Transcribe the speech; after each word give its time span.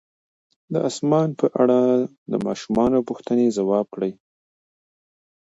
د 0.73 0.75
اسمان 0.89 1.29
په 1.39 1.47
اړه 1.61 1.79
د 2.31 2.33
ماشومانو 2.45 3.05
پوښتنې 3.07 3.55
ځواب 3.57 3.85
کړئ. 3.95 4.11